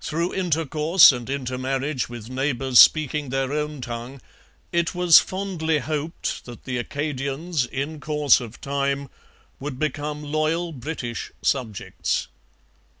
Through 0.00 0.34
intercourse 0.34 1.12
and 1.12 1.30
intermarriage 1.30 2.08
with 2.08 2.28
neighbours 2.28 2.80
speaking 2.80 3.28
their 3.28 3.52
own 3.52 3.80
tongue, 3.80 4.20
it 4.72 4.92
was 4.92 5.20
fondly 5.20 5.78
hoped 5.78 6.44
that 6.46 6.64
the 6.64 6.78
Acadians, 6.78 7.64
in 7.64 8.00
course 8.00 8.40
of 8.40 8.60
time, 8.60 9.08
would 9.60 9.78
become 9.78 10.24
loyal 10.24 10.72
British 10.72 11.30
subjects. 11.42 12.26